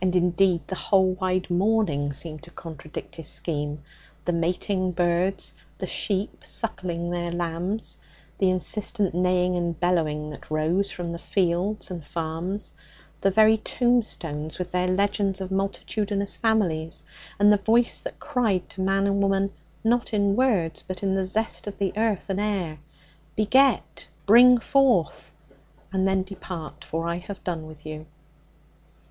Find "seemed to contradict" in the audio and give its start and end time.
2.14-3.16